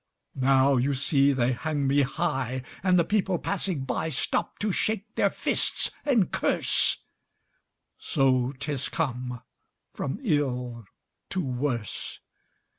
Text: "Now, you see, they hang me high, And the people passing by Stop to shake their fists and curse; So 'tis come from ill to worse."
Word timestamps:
"Now, 0.33 0.77
you 0.77 0.95
see, 0.95 1.31
they 1.31 1.51
hang 1.51 1.85
me 1.85 2.01
high, 2.01 2.63
And 2.81 2.97
the 2.97 3.03
people 3.03 3.37
passing 3.37 3.81
by 3.85 4.09
Stop 4.09 4.57
to 4.57 4.71
shake 4.71 5.13
their 5.13 5.29
fists 5.29 5.91
and 6.03 6.31
curse; 6.31 6.97
So 7.99 8.51
'tis 8.57 8.89
come 8.89 9.43
from 9.93 10.17
ill 10.23 10.85
to 11.29 11.41
worse." 11.45 12.17